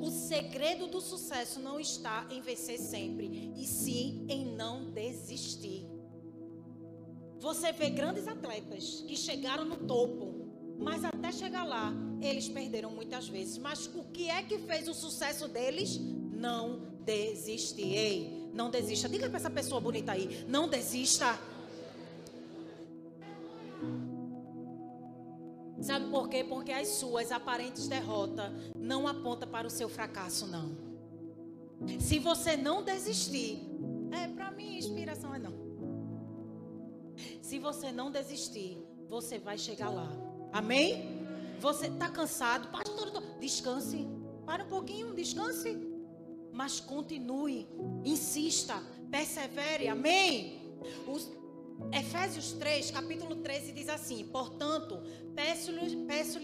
[0.00, 5.86] O segredo do sucesso não está em vencer sempre, e sim em não desistir.
[7.38, 13.28] Você vê grandes atletas que chegaram no topo, mas até chegar lá, eles perderam muitas
[13.28, 13.58] vezes.
[13.58, 15.98] Mas o que é que fez o sucesso deles?
[15.98, 17.94] Não desistir.
[17.94, 19.08] Ei, não desista.
[19.08, 21.38] Diga para essa pessoa bonita aí: não desista.
[25.84, 26.42] Sabe por quê?
[26.42, 30.74] Porque as suas aparentes derrotas não apontam para o seu fracasso, não.
[32.00, 33.60] Se você não desistir,
[34.10, 35.52] é para mim inspiração é não.
[37.42, 38.78] Se você não desistir,
[39.10, 40.10] você vai chegar lá.
[40.54, 41.22] Amém?
[41.60, 42.68] Você está cansado?
[42.68, 44.08] Pastor, descanse.
[44.46, 45.76] Para um pouquinho, descanse.
[46.50, 47.68] Mas continue,
[48.02, 49.88] insista, persevere.
[49.88, 50.78] Amém?
[51.06, 51.30] Os...
[51.92, 55.00] Efésios 3, capítulo 13 diz assim: Portanto,
[55.34, 56.40] peço-lhes peço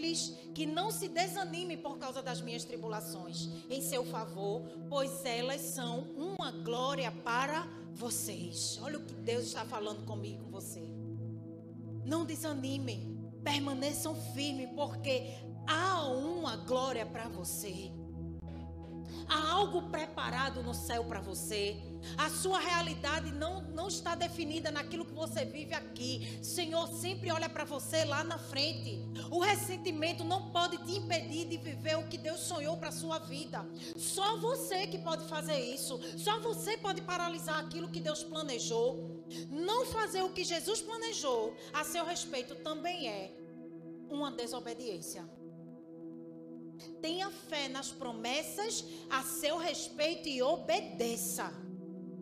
[0.53, 6.01] que não se desanime por causa das minhas tribulações em seu favor, pois elas são
[6.15, 8.79] uma glória para vocês.
[8.81, 10.81] Olha o que Deus está falando comigo, com você.
[12.05, 15.33] Não desanimem, permaneçam firmes, porque
[15.67, 17.91] há uma glória para você.
[19.27, 21.90] Há algo preparado no céu para você.
[22.17, 26.39] A sua realidade não, não está definida naquilo que você vive aqui.
[26.41, 28.99] Senhor sempre olha para você lá na frente.
[29.29, 33.65] O ressentimento não pode te impedir de viver o que Deus sonhou para sua vida.
[33.95, 35.99] Só você que pode fazer isso.
[36.17, 39.23] Só você pode paralisar aquilo que Deus planejou.
[39.49, 43.33] Não fazer o que Jesus planejou a seu respeito também é
[44.09, 45.27] uma desobediência.
[47.01, 51.51] Tenha fé nas promessas a seu respeito e obedeça.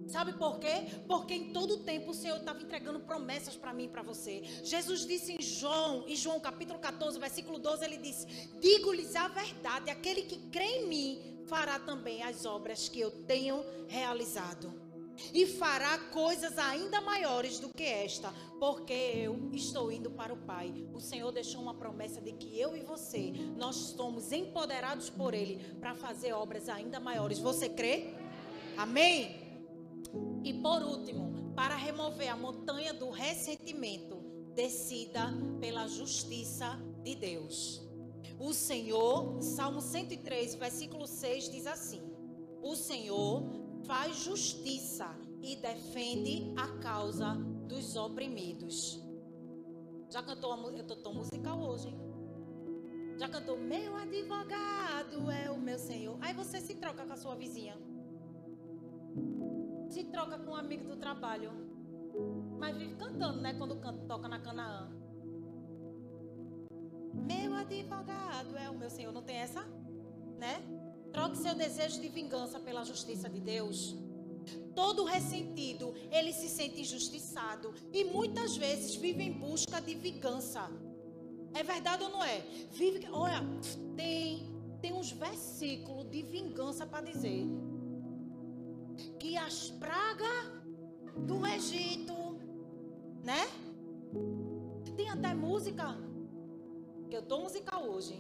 [0.10, 0.88] Sabe por quê?
[1.08, 4.42] Porque em todo tempo o Senhor estava entregando promessas para mim e para você.
[4.64, 8.26] Jesus disse em João, em João capítulo 14, versículo 12, ele disse:
[8.60, 13.64] Digo-lhes a verdade, aquele que crê em mim fará também as obras que eu tenho
[13.88, 14.90] realizado.
[15.34, 20.74] E fará coisas ainda maiores do que esta, porque eu estou indo para o Pai.
[20.94, 25.58] O Senhor deixou uma promessa de que eu e você, nós somos empoderados por Ele
[25.80, 27.38] para fazer obras ainda maiores.
[27.38, 28.14] Você crê?
[28.78, 29.49] Amém?
[30.44, 34.18] E por último, para remover a montanha do ressentimento,
[34.56, 37.82] decida pela justiça de Deus.
[38.40, 42.02] O Senhor, Salmo 103, versículo 6 diz assim:
[42.62, 43.44] O Senhor
[43.86, 45.08] faz justiça
[45.42, 47.36] e defende a causa
[47.68, 49.00] dos oprimidos.
[50.10, 52.00] Já cantou, eu estou tão musical hoje, hein?
[53.18, 56.18] Já cantou, meu advogado é o meu Senhor.
[56.22, 57.78] Aí você se troca com a sua vizinha
[59.90, 61.52] se troca com um amigo do trabalho,
[62.58, 63.54] mas vive cantando, né?
[63.54, 64.90] Quando canta, toca na Canaã.
[67.14, 69.12] Meu advogado é o meu Senhor.
[69.12, 69.64] Não tem essa?
[70.38, 70.62] Né?
[71.12, 73.96] Troque seu desejo de vingança pela justiça de Deus.
[74.76, 80.70] Todo ressentido, ele se sente injustiçado e muitas vezes vive em busca de vingança.
[81.54, 82.40] É verdade ou não é?
[82.72, 83.42] Vive, olha,
[83.96, 87.46] tem tem uns versículos de vingança para dizer
[89.20, 90.52] que as pragas
[91.18, 92.40] do Egito,
[93.22, 93.48] né?
[94.96, 95.98] Tem até música,
[97.10, 98.18] que eu tô musical hoje.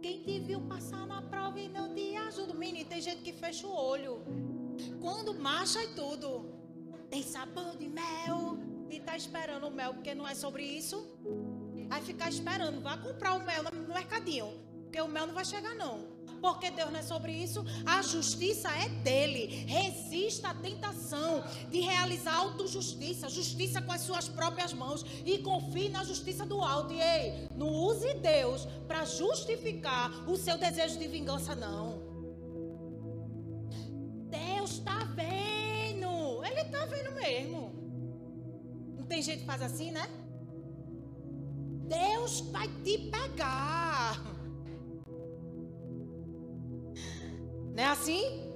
[0.00, 3.66] Quem te viu passar na prova e não te ajuda, menino, tem gente que fecha
[3.66, 4.22] o olho.
[5.00, 6.48] Quando marcha e tudo,
[7.10, 8.56] tem sabor de mel
[8.88, 11.06] e tá esperando o mel, porque não é sobre isso.
[11.88, 14.48] Vai ficar esperando, vai comprar o mel no mercadinho,
[14.84, 17.64] porque o mel não vai chegar não porque Deus não é sobre isso.
[17.86, 19.64] A justiça é dele.
[19.66, 26.04] Resista à tentação de realizar autojustiça, justiça com as suas próprias mãos e confie na
[26.04, 26.92] justiça do alto.
[26.92, 32.02] E ei, não use Deus para justificar o seu desejo de vingança, não.
[34.28, 36.44] Deus está vendo.
[36.44, 37.72] Ele está vendo mesmo.
[38.96, 40.08] Não tem gente que faz assim, né?
[41.86, 44.39] Deus vai te pegar.
[47.80, 48.52] Não é assim?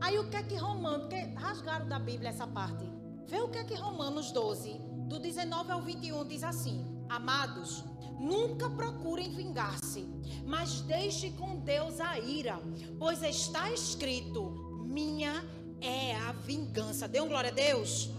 [0.00, 2.84] Aí o que é que Romanos, porque rasgaram da Bíblia essa parte.
[3.26, 7.82] Vê o que é que Romanos 12, do 19 ao 21 diz assim: Amados,
[8.20, 10.04] Nunca procurem vingar-se,
[10.44, 12.60] mas deixe com Deus a ira,
[12.98, 15.44] pois está escrito: minha
[15.80, 17.08] é a vingança.
[17.08, 18.10] Dê um glória a Deus.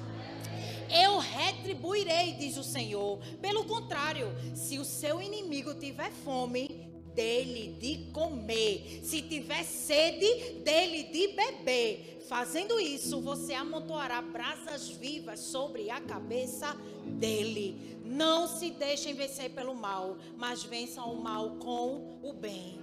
[0.90, 3.20] Eu retribuirei, diz o Senhor.
[3.42, 6.69] Pelo contrário, se o seu inimigo tiver fome,
[7.20, 9.02] dele de comer.
[9.04, 12.24] Se tiver sede, dele de beber.
[12.30, 16.74] Fazendo isso, você amontoará brasas vivas sobre a cabeça
[17.06, 18.00] dele.
[18.06, 22.79] Não se deixem vencer pelo mal, mas vençam o mal com o bem.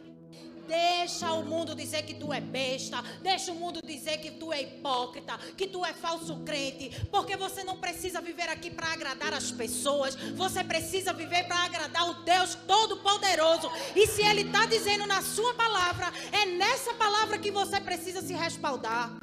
[0.67, 3.03] Deixa o mundo dizer que tu é besta.
[3.23, 6.91] Deixa o mundo dizer que tu é hipócrita, que tu é falso crente.
[7.11, 10.15] Porque você não precisa viver aqui para agradar as pessoas.
[10.15, 13.71] Você precisa viver para agradar o Deus Todo-Poderoso.
[13.95, 18.35] E se Ele está dizendo na sua palavra, é nessa palavra que você precisa se
[18.35, 19.17] respaldar.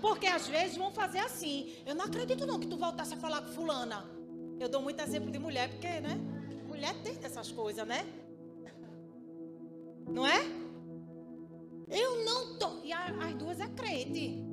[0.00, 1.74] Porque às vezes vão fazer assim.
[1.86, 4.04] Eu não acredito não que tu voltasse a falar com fulana.
[4.58, 6.18] Eu dou muito exemplo de mulher, porque, né?
[6.66, 8.06] Mulher tem dessas coisas, né?
[10.12, 10.40] Não é?
[11.88, 12.84] Eu não tô.
[12.84, 14.50] E as duas é crente.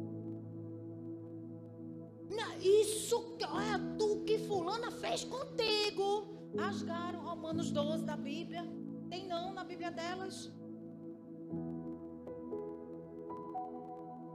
[2.62, 6.28] Isso, olha, tu que fulana fez contigo.
[6.56, 8.66] Rasgaram Romanos 12 da Bíblia.
[9.10, 10.52] Tem não na Bíblia delas.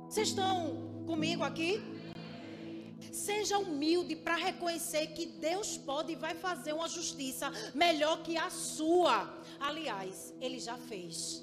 [0.09, 1.81] Vocês estão comigo aqui?
[3.11, 8.51] Seja humilde para reconhecer que Deus pode e vai fazer uma justiça melhor que a
[8.51, 9.43] sua.
[9.59, 11.43] Aliás, Ele já fez.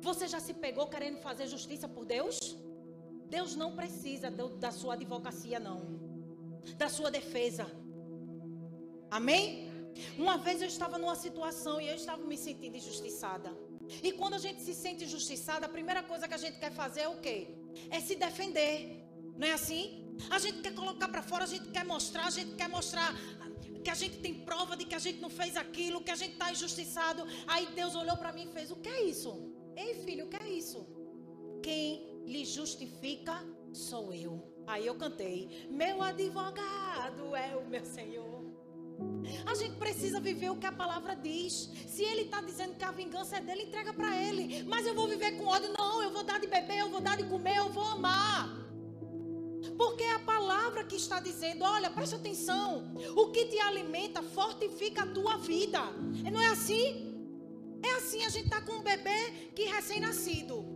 [0.00, 2.38] Você já se pegou querendo fazer justiça por Deus?
[3.26, 5.80] Deus não precisa da sua advocacia, não.
[6.76, 7.66] Da sua defesa.
[9.10, 9.70] Amém?
[10.16, 13.50] Uma vez eu estava numa situação e eu estava me sentindo injustiçada.
[14.02, 17.02] E quando a gente se sente injustiçada, a primeira coisa que a gente quer fazer
[17.02, 17.48] é o quê?
[17.90, 19.01] É se defender.
[19.36, 20.16] Não é assim?
[20.30, 23.14] A gente quer colocar para fora, a gente quer mostrar, a gente quer mostrar
[23.82, 26.32] que a gente tem prova de que a gente não fez aquilo, que a gente
[26.32, 27.26] está injustiçado.
[27.46, 29.52] Aí Deus olhou para mim e fez: O que é isso?
[29.76, 30.86] Ei, filho, o que é isso?
[31.62, 34.40] Quem lhe justifica sou eu.
[34.66, 38.42] Aí eu cantei: Meu advogado é o meu Senhor.
[39.46, 41.70] A gente precisa viver o que a palavra diz.
[41.88, 44.62] Se ele está dizendo que a vingança é dele, entrega para ele.
[44.64, 45.72] Mas eu vou viver com ódio?
[45.76, 48.61] Não, eu vou dar de beber, eu vou dar de comer, eu vou amar.
[49.76, 52.92] Porque é a palavra que está dizendo: olha, preste atenção.
[53.16, 55.80] O que te alimenta fortifica a tua vida.
[56.32, 57.12] Não é assim?
[57.82, 60.71] É assim, a gente está com um bebê que recém-nascido.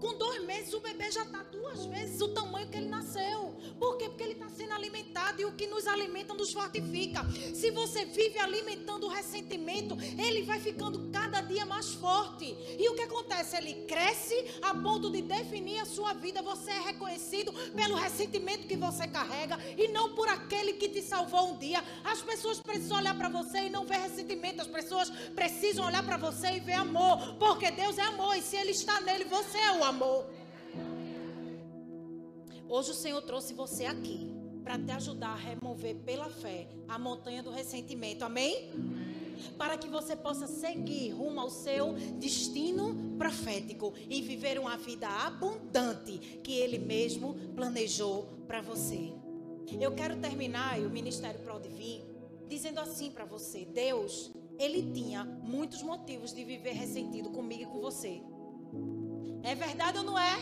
[0.00, 3.54] Com dois meses, o bebê já está duas vezes o tamanho que ele nasceu.
[3.78, 4.08] Por quê?
[4.08, 7.24] Porque ele está sendo alimentado e o que nos alimenta nos fortifica.
[7.54, 12.56] Se você vive alimentando o ressentimento, ele vai ficando cada dia mais forte.
[12.78, 13.56] E o que acontece?
[13.56, 16.42] Ele cresce a ponto de definir a sua vida.
[16.42, 21.52] Você é reconhecido pelo ressentimento que você carrega e não por aquele que te salvou
[21.52, 21.82] um dia.
[22.04, 24.62] As pessoas precisam olhar para você e não ver ressentimento.
[24.62, 27.34] As pessoas precisam olhar para você e ver amor.
[27.34, 30.26] Porque Deus é amor e se Ele está nele, você é o amor.
[32.68, 34.30] Hoje o Senhor trouxe você aqui
[34.62, 38.22] para te ajudar a remover pela fé a montanha do ressentimento.
[38.22, 38.70] Amém?
[39.56, 46.18] Para que você possa seguir rumo ao seu destino profético e viver uma vida abundante
[46.44, 49.14] que Ele mesmo planejou para você.
[49.80, 52.04] Eu quero terminar o Ministério Pro Divino
[52.46, 57.80] dizendo assim para você: Deus, Ele tinha muitos motivos de viver ressentido comigo e com
[57.80, 58.20] você.
[59.50, 60.34] É verdade ou não é?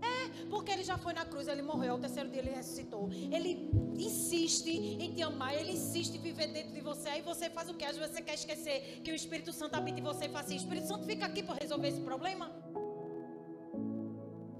[0.00, 3.10] É, porque ele já foi na cruz, ele morreu, ao terceiro dia ele ressuscitou.
[3.36, 3.50] Ele
[3.98, 4.70] insiste
[5.04, 7.08] em te amar, ele insiste em viver dentro de você.
[7.10, 7.84] Aí você faz o que?
[7.84, 10.56] Às vezes você quer esquecer que o Espírito Santo habita em você e fala assim:
[10.56, 12.50] Espírito Santo fica aqui para resolver esse problema.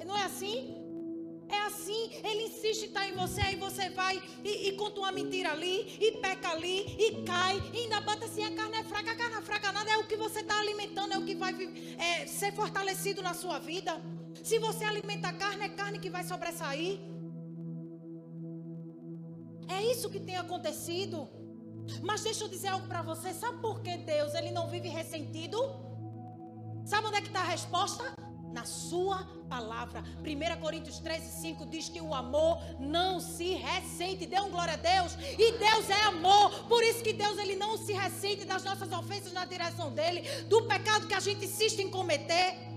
[0.07, 0.78] Não é assim?
[1.51, 5.11] É assim, ele insiste em estar em você, aí você vai e, e conta uma
[5.11, 9.13] mentira ali, e peca ali, e cai, e ainda bota assim, a carne é fraca,
[9.13, 11.55] a carne é fraca nada, é o que você está alimentando, é o que vai
[11.99, 13.99] é, ser fortalecido na sua vida.
[14.43, 17.01] Se você alimenta a carne, é carne que vai sobressair.
[19.69, 21.29] É isso que tem acontecido.
[22.03, 25.59] Mas deixa eu dizer algo para você, sabe por que Deus ele não vive ressentido?
[26.85, 28.13] Sabe onde é que está a resposta?
[28.53, 30.05] Na sua palavra.
[30.21, 34.27] 1 Coríntios 13, 5 diz que o amor não se ressente.
[34.27, 35.17] Dê um glória a Deus.
[35.39, 36.51] E Deus é amor.
[36.65, 40.63] Por isso que Deus ele não se ressente das nossas ofensas na direção dele, do
[40.63, 42.68] pecado que a gente insiste em cometer.